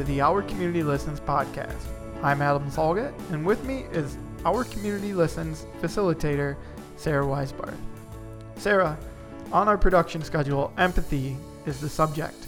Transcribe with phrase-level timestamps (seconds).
[0.00, 1.76] To the Our Community Listens podcast.
[2.22, 6.56] I'm Adam Salget, and with me is Our Community Listens facilitator,
[6.96, 7.76] Sarah Weisbarth.
[8.56, 8.96] Sarah,
[9.52, 11.36] on our production schedule, empathy
[11.66, 12.46] is the subject.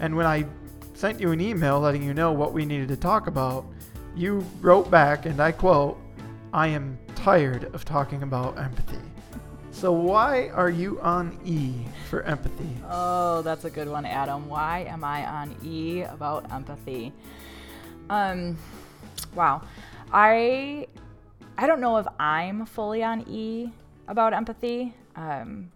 [0.00, 0.46] And when I
[0.94, 3.66] sent you an email letting you know what we needed to talk about,
[4.16, 6.00] you wrote back, and I quote,
[6.54, 8.96] I am tired of talking about empathy.
[9.78, 12.68] So, why are you on E for empathy?
[12.90, 14.48] Oh, that's a good one, Adam.
[14.48, 17.12] Why am I on E about empathy?
[18.10, 18.58] Um,
[19.36, 19.62] wow.
[20.12, 20.88] I
[21.56, 23.70] I don't know if I'm fully on E
[24.08, 24.94] about empathy.
[25.14, 25.70] Um,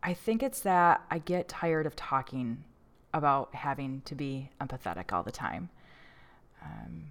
[0.00, 2.62] I think it's that I get tired of talking
[3.12, 5.70] about having to be empathetic all the time.
[6.62, 7.06] Um,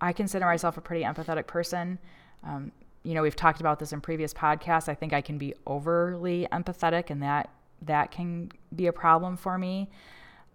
[0.00, 1.98] I consider myself a pretty empathetic person.
[2.44, 2.70] Um,
[3.04, 4.88] you know, we've talked about this in previous podcasts.
[4.88, 7.50] I think I can be overly empathetic, and that
[7.82, 9.90] that can be a problem for me.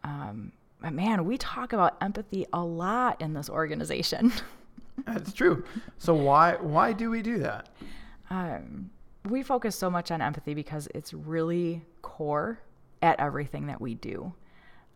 [0.03, 4.33] Um, but man, we talk about empathy a lot in this organization.
[5.05, 5.63] That's true.
[5.97, 7.69] So why why do we do that?
[8.29, 8.89] Um,
[9.25, 12.59] we focus so much on empathy because it's really core
[13.01, 14.33] at everything that we do.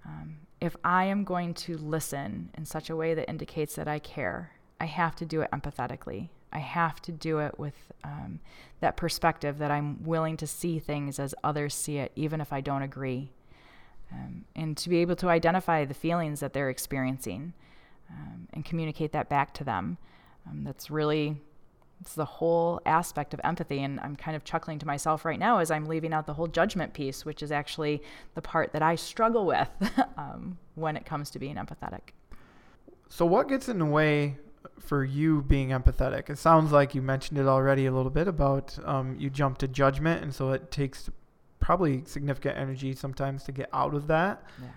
[0.05, 3.99] Um, if I am going to listen in such a way that indicates that I
[3.99, 6.29] care, I have to do it empathetically.
[6.53, 7.73] I have to do it with
[8.03, 8.39] um,
[8.79, 12.61] that perspective that I'm willing to see things as others see it, even if I
[12.61, 13.31] don't agree.
[14.11, 17.53] Um, and to be able to identify the feelings that they're experiencing
[18.09, 19.97] um, and communicate that back to them.
[20.47, 21.41] Um, that's really
[22.01, 25.59] it's the whole aspect of empathy and i'm kind of chuckling to myself right now
[25.59, 28.01] as i'm leaving out the whole judgment piece which is actually
[28.35, 29.69] the part that i struggle with
[30.17, 32.11] um, when it comes to being empathetic
[33.07, 34.35] so what gets in the way
[34.79, 36.29] for you being empathetic?
[36.29, 39.67] It sounds like you mentioned it already a little bit about um, you jump to
[39.67, 41.09] judgment, and so it takes
[41.59, 44.43] probably significant energy sometimes to get out of that.
[44.61, 44.67] Yeah.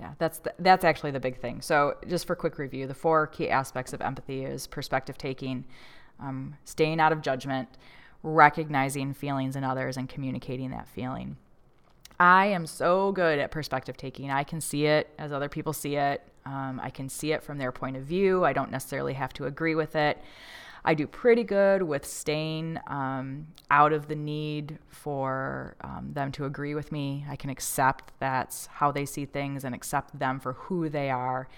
[0.00, 1.60] Yeah, that's the, that's actually the big thing.
[1.60, 5.64] So, just for quick review, the four key aspects of empathy is perspective taking,
[6.20, 7.68] um, staying out of judgment,
[8.22, 11.36] recognizing feelings in others, and communicating that feeling.
[12.20, 14.30] I am so good at perspective taking.
[14.30, 16.22] I can see it as other people see it.
[16.48, 18.44] Um, I can see it from their point of view.
[18.44, 20.20] I don't necessarily have to agree with it.
[20.84, 26.46] I do pretty good with staying um, out of the need for um, them to
[26.46, 27.26] agree with me.
[27.28, 31.48] I can accept that's how they see things and accept them for who they are.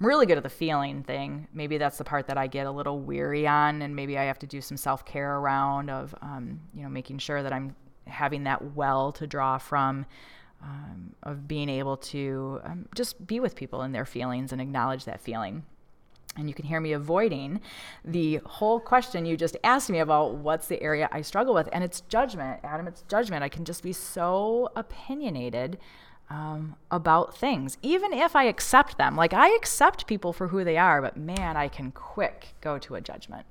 [0.00, 1.48] I'm really good at the feeling thing.
[1.52, 4.38] Maybe that's the part that I get a little weary on, and maybe I have
[4.38, 7.74] to do some self care around of, um, you know, making sure that I'm
[8.06, 10.06] having that well to draw from
[10.62, 15.04] um, of being able to um, just be with people and their feelings and acknowledge
[15.04, 15.64] that feeling.
[16.36, 17.60] And you can hear me avoiding
[18.04, 21.68] the whole question you just asked me about what's the area I struggle with.
[21.72, 23.42] And it's judgment, Adam, it's judgment.
[23.42, 25.78] I can just be so opinionated
[26.30, 29.16] um, about things, even if I accept them.
[29.16, 32.94] Like I accept people for who they are, but man, I can quick go to
[32.94, 33.46] a judgment.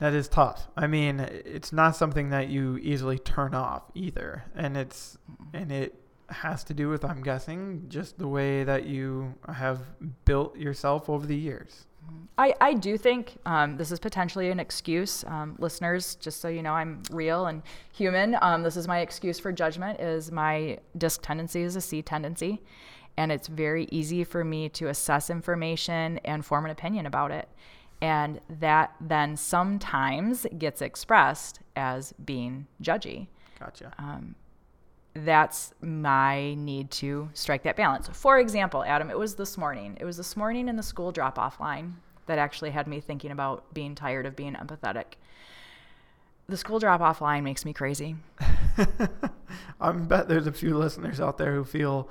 [0.00, 0.68] That is tough.
[0.76, 4.44] I mean, it's not something that you easily turn off either.
[4.54, 5.16] And it's,
[5.52, 9.80] and it, has to do with, I'm guessing, just the way that you have
[10.24, 11.86] built yourself over the years.
[12.36, 15.24] I, I do think um, this is potentially an excuse.
[15.26, 18.36] Um, listeners, just so you know, I'm real and human.
[18.42, 22.62] Um, this is my excuse for judgment is my DISC tendency is a C tendency.
[23.16, 27.48] And it's very easy for me to assess information and form an opinion about it.
[28.02, 33.28] And that then sometimes gets expressed as being judgy.
[33.60, 33.92] Gotcha.
[33.98, 34.34] Um,
[35.14, 38.08] that's my need to strike that balance.
[38.12, 39.96] For example, Adam, it was this morning.
[40.00, 43.30] It was this morning in the school drop off line that actually had me thinking
[43.30, 45.14] about being tired of being empathetic.
[46.48, 48.16] The school drop off line makes me crazy.
[49.80, 52.10] I bet there's a few listeners out there who feel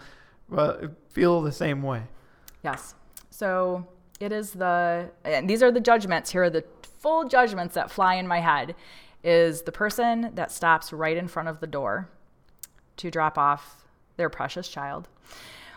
[0.50, 2.04] well, feel the same way.
[2.64, 2.96] Yes.
[3.30, 3.86] So
[4.20, 6.32] it is the and these are the judgments.
[6.32, 6.64] Here are the
[7.00, 8.76] full judgments that fly in my head.
[9.24, 12.10] Is the person that stops right in front of the door
[12.98, 13.86] to drop off
[14.18, 15.08] their precious child.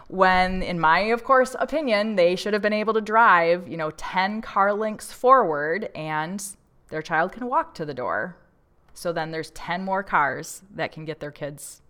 [0.08, 3.90] When, in my, of course, opinion, they should have been able to drive, you know,
[3.90, 6.44] 10 car lengths forward and
[6.90, 8.36] their child can walk to the door.
[8.94, 11.82] So then there's 10 more cars that can get their kids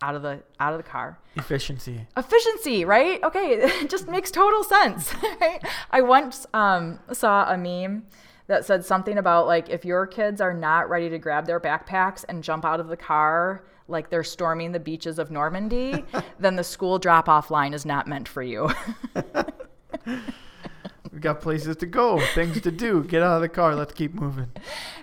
[0.00, 1.18] out of the out of the car.
[1.36, 2.06] Efficiency.
[2.16, 3.22] Efficiency, right?
[3.22, 5.14] Okay, it just makes total sense.
[5.40, 5.64] Right?
[5.90, 8.06] I once um, saw a meme
[8.46, 12.24] that said something about like if your kids are not ready to grab their backpacks
[12.28, 16.04] and jump out of the car like they're storming the beaches of Normandy,
[16.40, 18.70] then the school drop off line is not meant for you.
[20.06, 23.04] We've got places to go, things to do.
[23.04, 23.74] Get out of the car.
[23.74, 24.48] Let's keep moving.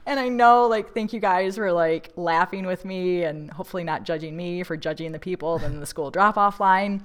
[0.08, 4.04] And I know, like, thank you guys for like laughing with me and hopefully not
[4.04, 7.04] judging me for judging the people in the school drop off line.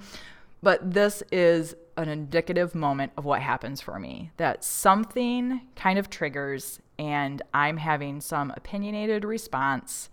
[0.63, 6.09] But this is an indicative moment of what happens for me that something kind of
[6.09, 10.09] triggers and I'm having some opinionated response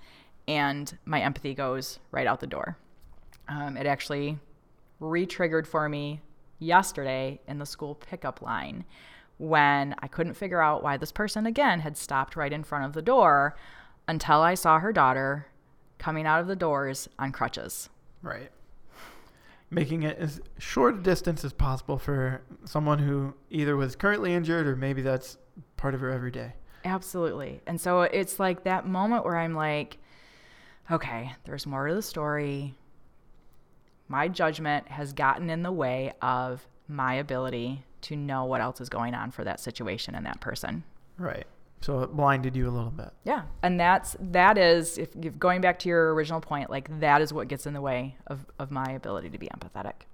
[0.48, 2.76] and my empathy goes right out the door.
[3.48, 4.38] Um, it actually
[5.00, 6.20] re triggered for me
[6.58, 8.84] yesterday in the school pickup line
[9.38, 12.92] when I couldn't figure out why this person again had stopped right in front of
[12.92, 13.56] the door
[14.06, 15.46] until I saw her daughter
[15.98, 17.88] coming out of the doors on crutches.
[18.22, 18.50] Right.
[19.70, 24.66] Making it as short a distance as possible for someone who either was currently injured
[24.66, 25.38] or maybe that's
[25.76, 26.52] part of her everyday.
[26.84, 27.60] Absolutely.
[27.66, 29.98] And so it's like that moment where I'm like,
[30.90, 32.74] okay, there's more to the story.
[34.08, 38.88] My judgment has gotten in the way of my ability to know what else is
[38.88, 40.84] going on for that situation and that person.
[41.18, 41.46] Right.
[41.80, 43.10] So it blinded you a little bit.
[43.24, 43.42] Yeah.
[43.62, 47.48] And that's that is if going back to your original point, like that is what
[47.48, 50.06] gets in the way of, of my ability to be empathetic.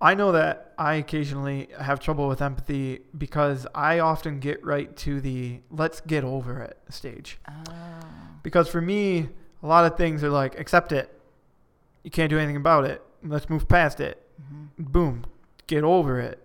[0.00, 5.20] I know that I occasionally have trouble with empathy because I often get right to
[5.20, 7.38] the let's get over it stage.
[7.48, 7.72] Oh.
[8.42, 9.28] Because for me,
[9.62, 11.18] a lot of things are like accept it.
[12.02, 13.02] You can't do anything about it.
[13.22, 14.26] Let's move past it.
[14.42, 14.84] Mm-hmm.
[14.84, 15.24] Boom.
[15.66, 16.42] Get over it.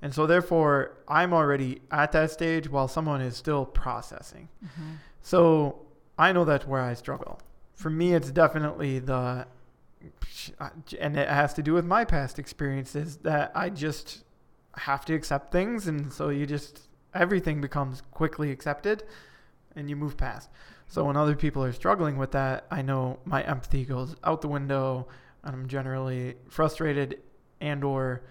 [0.00, 4.48] And so therefore, I'm already at that stage while someone is still processing.
[4.64, 4.94] Mm-hmm.
[5.20, 5.82] So
[6.18, 7.40] I know that's where I struggle.
[7.74, 9.46] For me, it's definitely the,
[11.00, 14.24] and it has to do with my past experiences that I just
[14.76, 15.86] have to accept things.
[15.86, 19.04] And so you just, everything becomes quickly accepted
[19.76, 20.50] and you move past.
[20.88, 24.48] So when other people are struggling with that, I know my empathy goes out the
[24.48, 25.08] window
[25.42, 27.20] and I'm generally frustrated
[27.60, 28.22] and or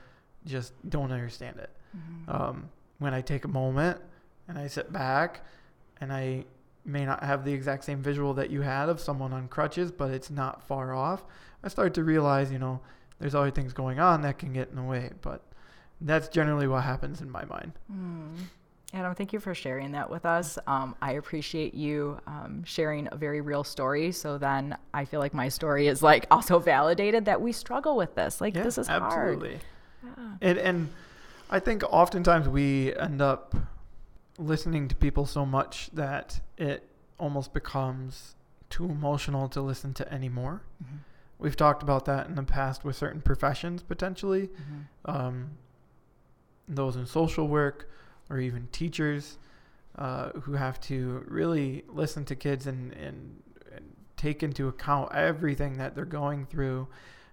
[0.45, 1.69] just don't understand it.
[1.97, 2.31] Mm-hmm.
[2.31, 3.99] Um, when I take a moment
[4.47, 5.41] and I sit back
[5.99, 6.45] and I
[6.85, 10.11] may not have the exact same visual that you had of someone on crutches, but
[10.11, 11.25] it's not far off,
[11.63, 12.81] I start to realize, you know,
[13.19, 15.11] there's other things going on that can get in the way.
[15.21, 15.41] But
[15.99, 17.73] that's generally what happens in my mind.
[17.91, 18.35] Mm.
[18.93, 20.59] Adam, thank you for sharing that with us.
[20.67, 24.11] Um, I appreciate you um, sharing a very real story.
[24.11, 28.15] So then I feel like my story is like also validated that we struggle with
[28.15, 28.41] this.
[28.41, 29.59] Like yeah, this is absolutely.
[30.03, 30.17] hard.
[30.17, 30.49] Yeah.
[30.49, 30.89] And and
[31.49, 33.55] I think oftentimes we end up
[34.38, 36.83] listening to people so much that it
[37.17, 38.35] almost becomes
[38.69, 40.63] too emotional to listen to anymore.
[40.83, 40.97] Mm-hmm.
[41.39, 45.11] We've talked about that in the past with certain professions potentially, mm-hmm.
[45.11, 45.51] um,
[46.67, 47.89] those in social work
[48.31, 49.38] or even teachers
[49.98, 53.42] uh, who have to really listen to kids and, and,
[53.75, 53.83] and
[54.16, 56.88] take into account everything that they're going through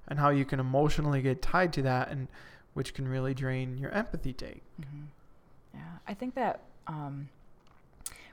[0.08, 2.26] and how you can emotionally get tied to that and
[2.74, 4.62] which can really drain your empathy tank.
[4.80, 5.04] Mm-hmm.
[5.74, 7.28] Yeah, I think that um,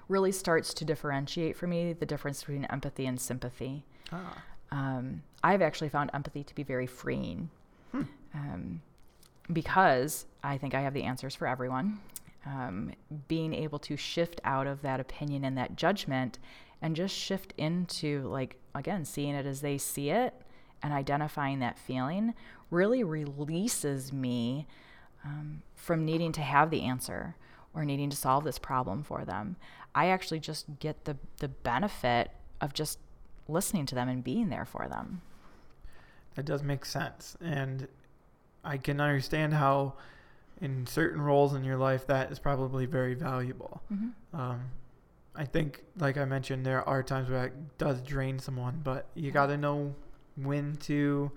[0.07, 3.83] really starts to differentiate for me the difference between empathy and sympathy.
[4.11, 4.41] Ah.
[4.71, 7.49] Um, I've actually found empathy to be very freeing
[7.91, 8.03] hmm.
[8.33, 8.81] um,
[9.51, 11.99] because I think I have the answers for everyone.
[12.45, 12.91] Um,
[13.27, 16.37] being able to shift out of that opinion and that judgment
[16.79, 20.33] and just shift into, like, again, seeing it as they see it
[20.83, 22.35] and identifying that feeling
[22.69, 24.67] really releases me
[25.23, 27.35] um, from needing to have the answer
[27.73, 29.55] or needing to solve this problem for them.
[29.95, 32.29] I actually just get the, the benefit
[32.61, 32.99] of just
[33.47, 35.21] listening to them and being there for them.
[36.35, 37.37] That does make sense.
[37.41, 37.87] And
[38.63, 39.95] I can understand how,
[40.61, 43.81] in certain roles in your life, that is probably very valuable.
[43.91, 44.39] Mm-hmm.
[44.39, 44.61] Um,
[45.35, 49.31] I think, like I mentioned, there are times where it does drain someone, but you
[49.31, 49.93] got to know
[50.37, 51.31] when to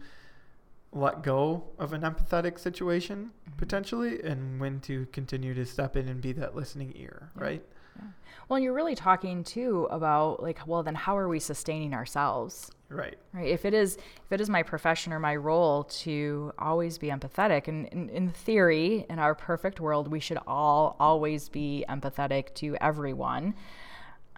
[0.92, 3.58] let go of an empathetic situation mm-hmm.
[3.58, 7.44] potentially and when to continue to step in and be that listening ear yeah.
[7.44, 7.62] right
[7.96, 8.08] yeah.
[8.48, 13.18] well you're really talking too about like well then how are we sustaining ourselves right
[13.34, 17.08] right if it is if it is my profession or my role to always be
[17.08, 22.54] empathetic and in, in theory in our perfect world we should all always be empathetic
[22.54, 23.54] to everyone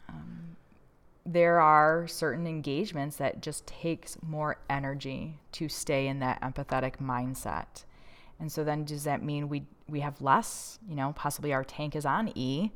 [0.09, 0.51] um,
[1.27, 7.85] there are certain engagements that just takes more energy to stay in that empathetic mindset.
[8.39, 11.97] And so then does that mean we we have less, you know, possibly our tank
[11.97, 12.71] is on E.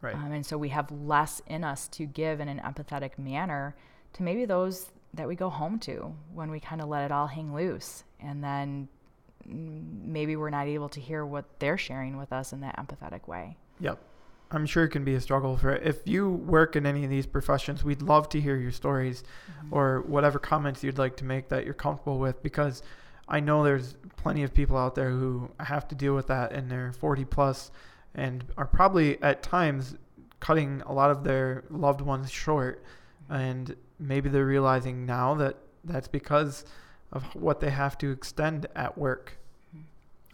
[0.00, 0.14] Right.
[0.14, 3.74] Um, and so we have less in us to give in an empathetic manner
[4.12, 7.26] to maybe those that we go home to when we kind of let it all
[7.26, 8.04] hang loose.
[8.20, 8.88] And then
[9.46, 13.56] maybe we're not able to hear what they're sharing with us in that empathetic way.
[13.80, 13.98] Yep.
[14.50, 17.26] I'm sure it can be a struggle for if you work in any of these
[17.26, 17.84] professions.
[17.84, 19.74] We'd love to hear your stories mm-hmm.
[19.74, 22.82] or whatever comments you'd like to make that you're comfortable with because
[23.28, 26.70] I know there's plenty of people out there who have to deal with that and
[26.70, 27.70] they're 40 plus
[28.14, 29.96] and are probably at times
[30.40, 32.82] cutting a lot of their loved ones short
[33.28, 36.64] and maybe they're realizing now that that's because
[37.12, 39.38] of what they have to extend at work.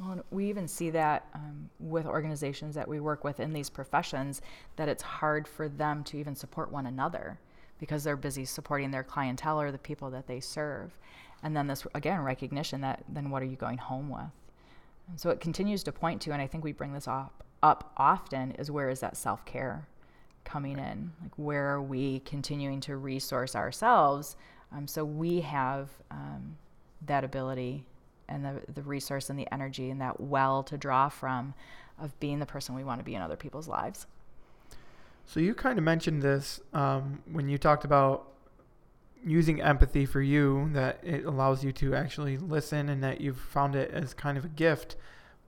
[0.01, 4.43] Well, we even see that um, with organizations that we work with in these professions,
[4.75, 7.39] that it's hard for them to even support one another
[7.79, 10.99] because they're busy supporting their clientele or the people that they serve.
[11.45, 14.33] And then this, again, recognition that then what are you going home with?
[15.09, 17.93] And so it continues to point to, and I think we bring this up, up
[17.97, 19.87] often, is where is that self care
[20.45, 21.13] coming in?
[21.23, 24.37] Like, where are we continuing to resource ourselves
[24.73, 26.57] um, so we have um,
[27.07, 27.85] that ability
[28.29, 31.55] and the, the resource and the energy and that well to draw from
[32.01, 34.07] of being the person we want to be in other people's lives?
[35.27, 38.29] So you kind of mentioned this um, when you talked about
[39.25, 43.75] using empathy for you, that it allows you to actually listen and that you've found
[43.75, 44.97] it as kind of a gift.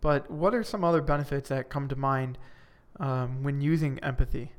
[0.00, 2.38] But what are some other benefits that come to mind
[2.98, 4.52] um, when using empathy?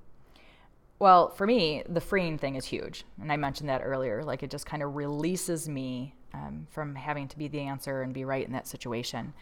[0.99, 3.05] Well, for me, the freeing thing is huge.
[3.21, 4.23] And I mentioned that earlier.
[4.23, 8.13] Like it just kind of releases me um, from having to be the answer and
[8.13, 9.33] be right in that situation.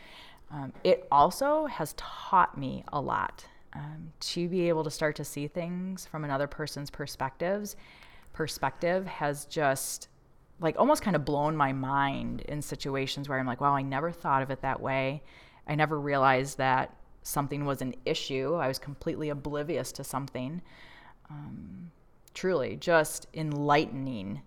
[0.51, 5.25] Um, it also has taught me a lot um, to be able to start to
[5.25, 7.75] see things from another person's perspectives
[8.35, 10.09] perspective has just
[10.59, 14.12] like almost kind of blown my mind in situations where I'm like, wow, I never
[14.12, 15.24] thought of it that way.
[15.67, 18.55] I never realized that something was an issue.
[18.55, 20.62] I was completely oblivious to something.
[21.29, 21.91] Um,
[22.34, 24.41] truly, just enlightening,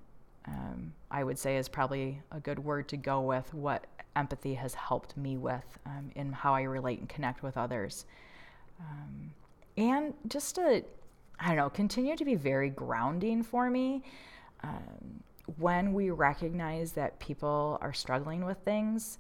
[0.47, 4.75] um, I would say, is probably a good word to go with what empathy has
[4.75, 8.04] helped me with um, in how I relate and connect with others.
[8.80, 9.32] Um,
[9.76, 10.85] and just to,
[11.40, 14.02] I don't know, continue to be very grounding for me.
[14.62, 15.23] Um,
[15.56, 19.18] when we recognize that people are struggling with things,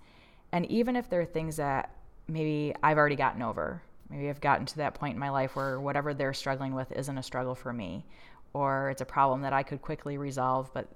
[0.52, 1.90] and even if there are things that
[2.26, 5.80] maybe I've already gotten over, maybe I've gotten to that point in my life where
[5.80, 8.04] whatever they're struggling with isn't a struggle for me,
[8.52, 10.88] or it's a problem that I could quickly resolve, but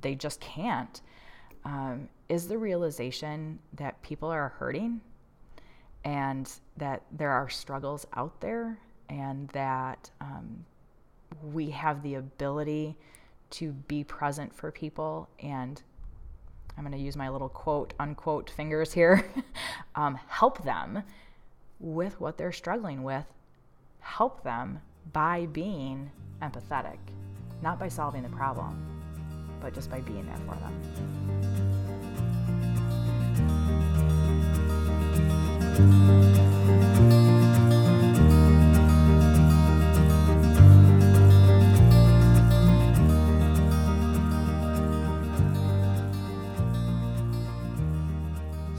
[0.00, 1.00] they just can't,
[1.64, 5.00] um, is the realization that people are hurting
[6.04, 8.78] and that there are struggles out there
[9.08, 10.64] and that um,
[11.42, 12.96] we have the ability
[13.50, 15.28] to be present for people?
[15.40, 15.82] And
[16.76, 19.28] I'm going to use my little quote unquote fingers here
[19.96, 21.02] um, help them
[21.80, 23.24] with what they're struggling with,
[24.00, 24.80] help them
[25.12, 26.10] by being
[26.42, 26.98] empathetic,
[27.62, 28.84] not by solving the problem,
[29.60, 30.74] but just by being there for them.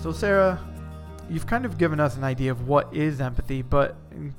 [0.02, 0.60] So, Sarah,
[1.30, 3.96] you've kind of given us an idea of what is empathy, but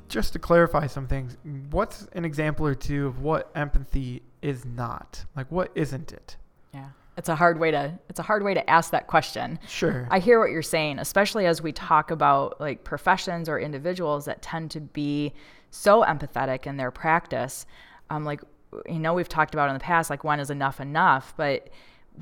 [0.08, 1.36] just to clarify some things,
[1.70, 5.24] what's an example or two of what empathy is not?
[5.36, 6.36] Like, what isn't it?
[6.74, 6.88] Yeah.
[7.16, 9.58] It's a hard way to it's a hard way to ask that question.
[9.68, 10.08] Sure.
[10.10, 14.42] I hear what you're saying, especially as we talk about like professions or individuals that
[14.42, 15.32] tend to be
[15.70, 17.66] so empathetic in their practice.
[18.08, 18.40] Um, like
[18.88, 21.68] you know we've talked about in the past, like when is enough enough, but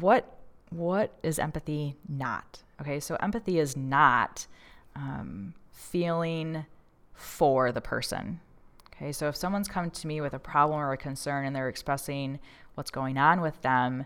[0.00, 0.38] what
[0.70, 2.62] what is empathy not?
[2.80, 4.46] Okay, so empathy is not
[4.94, 6.64] um, feeling
[7.12, 8.40] for the person.
[8.94, 11.68] Okay, so if someone's come to me with a problem or a concern and they're
[11.68, 12.38] expressing
[12.74, 14.04] what's going on with them,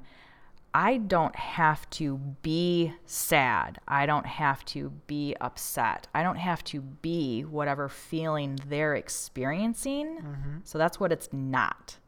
[0.75, 3.79] I don't have to be sad.
[3.87, 6.09] I don't have to be upset.
[6.15, 10.19] I don't have to be whatever feeling they're experiencing.
[10.19, 10.57] Mm-hmm.
[10.65, 11.99] So that's what it's not.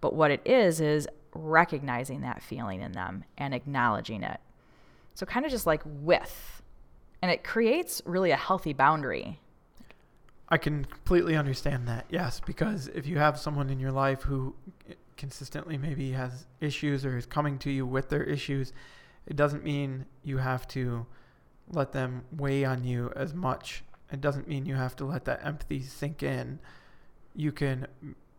[0.00, 4.40] But what it is, is recognizing that feeling in them and acknowledging it.
[5.20, 6.62] So, kind of just like with,
[7.20, 9.38] and it creates really a healthy boundary.
[10.48, 14.54] I can completely understand that, yes, because if you have someone in your life who
[15.18, 18.72] consistently maybe has issues or is coming to you with their issues,
[19.26, 21.04] it doesn't mean you have to
[21.68, 23.84] let them weigh on you as much.
[24.10, 26.60] It doesn't mean you have to let that empathy sink in.
[27.34, 27.88] You can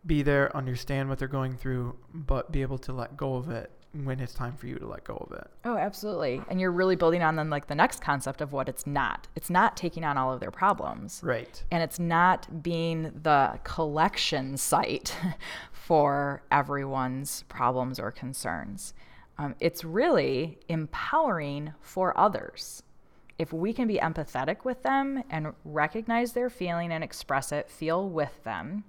[0.04, 3.70] be there, understand what they're going through, but be able to let go of it
[3.94, 5.48] when it's time for you to let go of it.
[5.66, 6.42] Oh, absolutely.
[6.50, 9.28] And you're really building on then like the next concept of what it's not.
[9.36, 11.20] It's not taking on all of their problems.
[11.24, 11.62] Right.
[11.72, 15.16] And it's not being the collection site
[15.72, 18.94] for everyone's problems or concerns.
[19.38, 22.84] Um, it's really empowering for others.
[23.38, 28.08] If we can be empathetic with them and recognize their feeling and express it, feel
[28.08, 28.84] with them,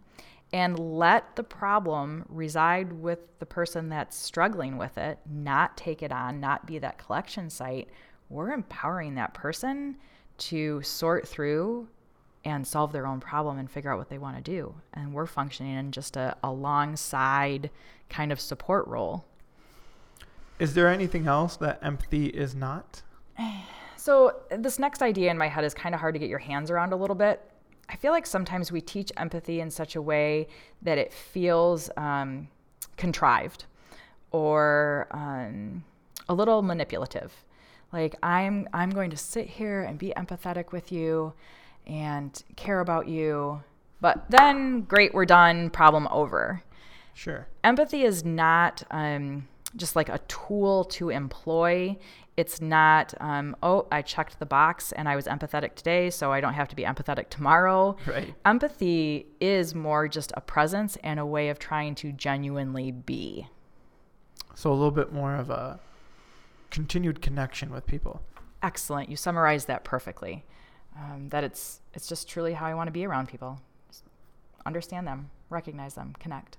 [0.52, 6.12] and let the problem reside with the person that's struggling with it, not take it
[6.12, 7.88] on, not be that collection site,
[8.28, 9.96] we're empowering that person
[10.38, 11.88] to sort through
[12.44, 14.74] and solve their own problem and figure out what they want to do.
[14.94, 17.70] And we're functioning in just a alongside
[18.08, 19.24] kind of support role.
[20.58, 23.02] Is there anything else that empathy is not?
[23.94, 26.72] So, this next idea in my head is kind of hard to get your hands
[26.72, 27.51] around a little bit.
[27.92, 30.48] I feel like sometimes we teach empathy in such a way
[30.80, 32.48] that it feels um,
[32.96, 33.66] contrived
[34.30, 35.84] or um,
[36.28, 37.44] a little manipulative.
[37.92, 41.34] Like I'm I'm going to sit here and be empathetic with you
[41.86, 43.62] and care about you,
[44.00, 46.62] but then great, we're done, problem over.
[47.12, 47.46] Sure.
[47.62, 49.46] Empathy is not um,
[49.76, 51.96] just like a tool to employ.
[52.36, 56.40] It's not, um, oh, I checked the box and I was empathetic today, so I
[56.40, 57.96] don't have to be empathetic tomorrow.
[58.06, 58.34] Right.
[58.44, 63.46] Empathy is more just a presence and a way of trying to genuinely be.
[64.54, 65.80] So a little bit more of a
[66.70, 68.22] continued connection with people.
[68.62, 69.08] Excellent.
[69.08, 70.44] You summarized that perfectly.
[70.96, 73.60] Um, that it's it's just truly how I want to be around people.
[73.88, 74.04] Just
[74.66, 76.58] understand them, recognize them, connect.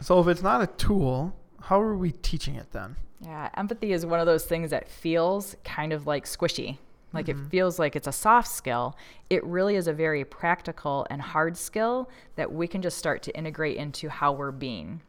[0.00, 2.96] So if it's not a tool, how are we teaching it then?
[3.20, 6.78] Yeah, empathy is one of those things that feels kind of like squishy.
[7.12, 7.46] Like mm-hmm.
[7.46, 8.96] it feels like it's a soft skill.
[9.30, 13.36] It really is a very practical and hard skill that we can just start to
[13.36, 15.00] integrate into how we're being.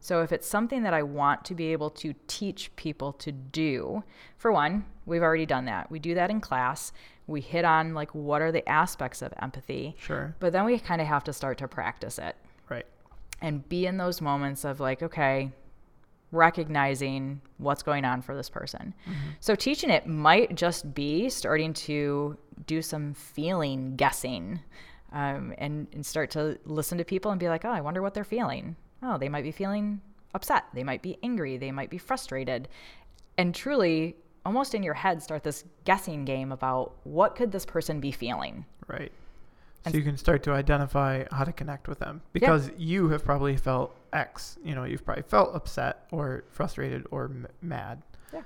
[0.00, 4.04] So if it's something that I want to be able to teach people to do,
[4.36, 5.90] for one, we've already done that.
[5.90, 6.92] We do that in class.
[7.26, 9.96] We hit on like what are the aspects of empathy.
[9.98, 10.36] Sure.
[10.38, 12.36] But then we kind of have to start to practice it.
[12.68, 12.86] Right.
[13.40, 15.50] And be in those moments of like, okay,
[16.32, 18.94] recognizing what's going on for this person.
[19.04, 19.30] Mm-hmm.
[19.40, 24.60] So teaching it might just be starting to do some feeling guessing
[25.12, 28.14] um, and, and start to listen to people and be like, oh, I wonder what
[28.14, 28.76] they're feeling.
[29.02, 30.00] Oh, they might be feeling
[30.34, 30.64] upset.
[30.74, 31.56] They might be angry.
[31.56, 32.68] They might be frustrated.
[33.38, 38.00] And truly, almost in your head, start this guessing game about what could this person
[38.00, 38.64] be feeling.
[38.88, 39.12] Right.
[39.86, 43.56] So you can start to identify how to connect with them because you have probably
[43.56, 44.58] felt X.
[44.64, 48.02] You know, you've probably felt upset or frustrated or m- mad.
[48.32, 48.42] Yeah.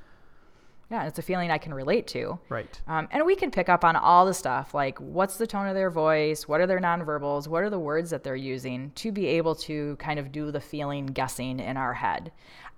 [0.90, 2.38] Yeah, it's a feeling I can relate to.
[2.48, 2.80] Right.
[2.88, 5.74] Um, and we can pick up on all the stuff like what's the tone of
[5.74, 9.26] their voice, what are their nonverbals, what are the words that they're using to be
[9.26, 12.32] able to kind of do the feeling guessing in our head.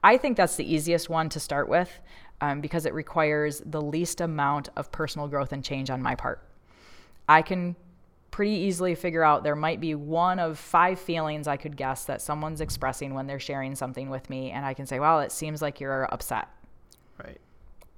[0.05, 2.01] I think that's the easiest one to start with
[2.41, 6.47] um, because it requires the least amount of personal growth and change on my part.
[7.29, 7.77] I can
[8.33, 12.21] pretty easily figure out there might be one of five feelings I could guess that
[12.21, 14.51] someone's expressing when they're sharing something with me.
[14.51, 16.49] And I can say, well, it seems like you're upset.
[17.23, 17.39] Right.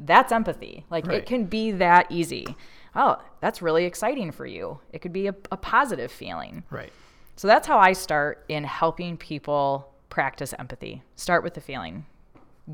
[0.01, 0.85] That's empathy.
[0.91, 1.19] Like Right.
[1.19, 2.47] it can be that easy.
[2.95, 4.81] Oh, that's really exciting for you.
[4.93, 6.65] It could be a, a positive feeling.
[6.69, 6.93] Right.
[7.37, 11.03] So that's how I start in helping people practice empathy.
[11.17, 12.07] Start with the feeling.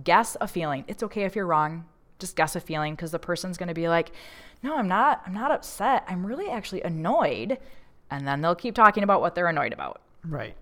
[0.03, 0.85] Guess a feeling.
[0.89, 1.85] It's okay if you're wrong.
[2.21, 4.13] Just guess a feeling because the person's going to be like,
[4.63, 5.23] "No, I'm not.
[5.27, 6.05] I'm not upset.
[6.09, 7.59] I'm really actually annoyed."
[8.11, 10.01] And then they'll keep talking about what they're annoyed about.
[10.25, 10.57] Right.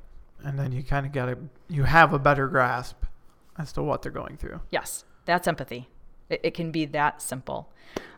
[0.45, 2.97] And then you kind of got to, you have a better grasp
[3.59, 4.61] as to what they're going through.
[4.71, 5.89] Yes, that's empathy.
[6.29, 7.73] It, it can be that simple.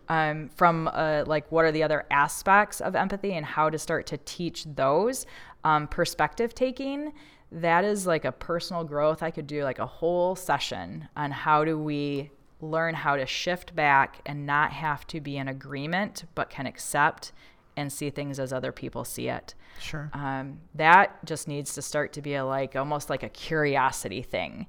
[0.09, 4.07] Um, from uh, like what are the other aspects of empathy and how to start
[4.09, 5.24] to teach those
[5.62, 7.12] um, perspective taking
[7.53, 11.64] that is like a personal growth i could do like a whole session on how
[11.64, 16.51] do we learn how to shift back and not have to be in agreement but
[16.51, 17.33] can accept
[17.77, 19.55] and see things as other people see it.
[19.81, 20.11] Sure.
[20.12, 24.66] um, that just needs to start to be a like almost like a curiosity thing.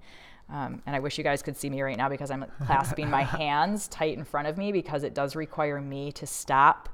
[0.49, 3.23] Um, and i wish you guys could see me right now because i'm clasping my
[3.39, 6.89] hands tight in front of me because it does require me to stop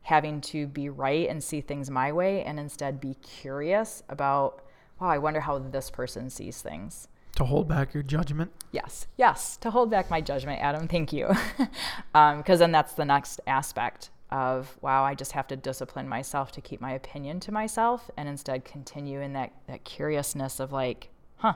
[0.00, 4.64] having to be right and see things my way and instead be curious about
[4.98, 8.50] wow i wonder how this person sees things to hold back your judgment.
[8.72, 10.88] Yes, yes, to hold back my judgment, Adam.
[10.88, 11.28] Thank you.
[11.28, 11.68] Because
[12.14, 16.60] um, then that's the next aspect of wow, I just have to discipline myself to
[16.60, 21.54] keep my opinion to myself and instead continue in that, that curiousness of like, huh,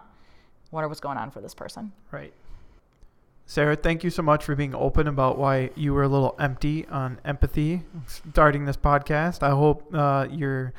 [0.71, 1.93] wonder what's going on for this person.
[2.11, 2.33] Right.
[3.47, 6.85] Sarah, thank you so much for being open about why you were a little empty
[6.87, 9.43] on empathy starting this podcast.
[9.43, 10.73] I hope uh, your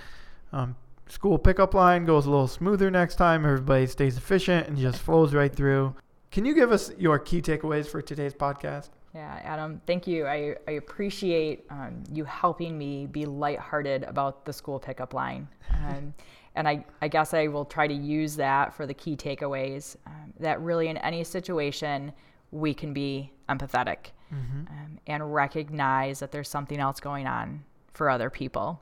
[0.51, 0.75] um,
[1.09, 3.45] school pickup line goes a little smoother next time.
[3.45, 5.95] Everybody stays efficient and just flows right through.
[6.31, 8.89] Can you give us your key takeaways for today's podcast?
[9.15, 10.27] Yeah, Adam, thank you.
[10.27, 15.47] I, I appreciate um, you helping me be lighthearted about the school pickup line.
[15.73, 16.13] Um,
[16.55, 20.33] and I, I guess I will try to use that for the key takeaways um,
[20.39, 22.11] that really, in any situation,
[22.51, 24.67] we can be empathetic Mm-hmm.
[24.67, 28.81] um, and recognize that there's something else going on for other people.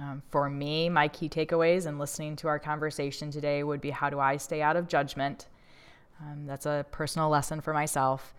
[0.00, 4.10] Um, for me, my key takeaways in listening to our conversation today would be how
[4.10, 5.48] do I stay out of judgment?
[6.20, 8.34] Um, that's a personal lesson for myself.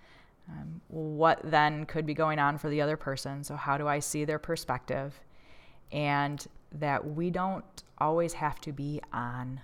[0.50, 3.44] Um, what then could be going on for the other person?
[3.44, 5.20] So, how do I see their perspective?
[5.92, 7.66] And that we don't
[7.98, 9.60] always have to be on.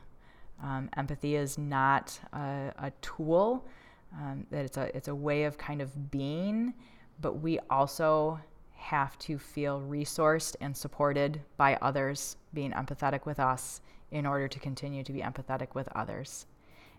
[0.62, 3.66] Um, empathy is not a, a tool
[4.14, 6.74] um, that it's a it's a way of kind of being,
[7.22, 8.40] but we also
[8.76, 14.60] have to feel resourced and supported by others being empathetic with us in order to
[14.60, 16.46] continue to be empathetic with others.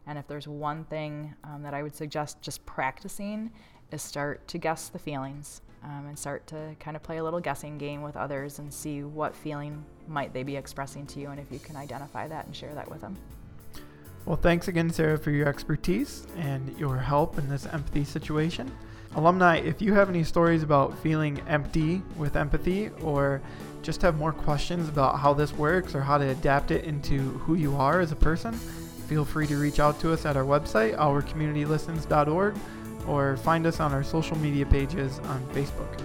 [0.07, 3.51] And if there's one thing um, that I would suggest just practicing
[3.91, 7.41] is start to guess the feelings um, and start to kind of play a little
[7.41, 11.41] guessing game with others and see what feeling might they be expressing to you and
[11.41, 13.17] if you can identify that and share that with them.
[14.25, 18.73] Well, thanks again, Sarah, for your expertise and your help in this empathy situation.
[19.15, 23.41] Alumni, if you have any stories about feeling empty with empathy or
[23.83, 27.55] just have more questions about how this works or how to adapt it into who
[27.55, 30.97] you are as a person, feel free to reach out to us at our website,
[30.97, 32.55] ourcommunitylistens.org,
[33.07, 36.01] or find us on our social media pages on Facebook.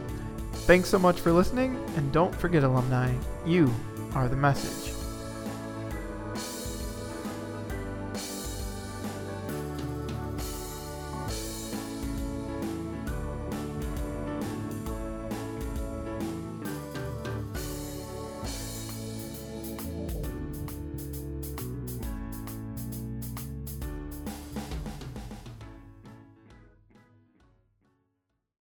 [0.66, 3.12] Thanks so much for listening, and don't forget, alumni,
[3.46, 3.74] you
[4.14, 5.01] are the message.